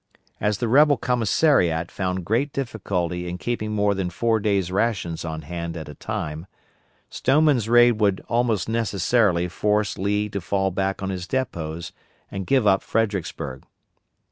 As 0.39 0.57
the 0.57 0.67
rebel 0.67 0.97
commissariat 0.97 1.91
found 1.91 2.25
great 2.25 2.51
difficulty 2.51 3.27
in 3.29 3.37
keeping 3.37 3.71
more 3.71 3.93
than 3.93 4.09
four 4.09 4.39
days' 4.39 4.71
rations 4.71 5.23
on 5.23 5.43
hand 5.43 5.77
at 5.77 5.87
a 5.87 5.93
time, 5.93 6.47
Stoneman's 7.11 7.69
raid 7.69 8.01
would 8.01 8.19
almost 8.27 8.67
necessarily 8.67 9.47
force 9.47 9.99
Lee 9.99 10.27
to 10.29 10.41
fall 10.41 10.71
back 10.71 11.03
on 11.03 11.11
his 11.11 11.27
depots 11.27 11.91
and 12.31 12.47
give 12.47 12.65
up 12.65 12.81
Fredericksburg. 12.81 13.63